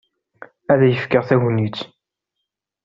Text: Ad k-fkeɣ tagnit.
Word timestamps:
Ad 0.71 0.81
k-fkeɣ 0.93 1.23
tagnit. 1.29 1.79